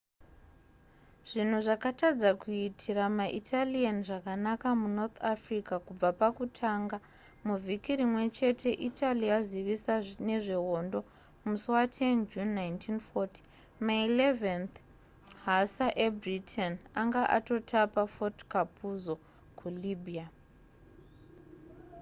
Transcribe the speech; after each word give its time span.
zvinhu 1.29 1.57
zvakatadza 1.67 2.29
kuitira 2.41 3.05
maitalian 3.17 3.97
zvakanaka 4.09 4.69
munorth 4.81 5.17
africa 5.33 5.75
kubva 5.85 6.09
pakutanga 6.21 6.97
muvhiki 7.47 7.91
rimwechete 7.99 8.69
italy 8.87 9.23
yazivisa 9.31 9.93
nezvehondo 10.27 10.99
musi 11.47 11.67
wa 11.75 11.83
10 11.87 12.29
june 12.31 12.53
1940 12.61 13.39
ma 13.85 13.95
11th 14.07 14.73
hussar 15.45 15.91
ebritain 16.05 16.73
anga 17.01 17.21
atotapa 17.37 18.01
fort 18.15 18.37
capuzzo 18.51 19.15
kulibya 19.57 20.25